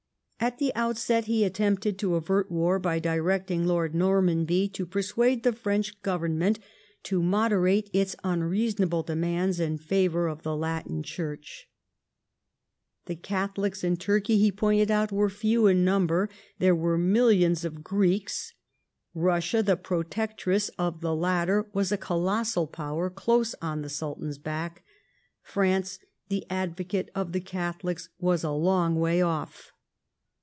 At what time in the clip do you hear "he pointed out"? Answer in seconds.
14.39-15.11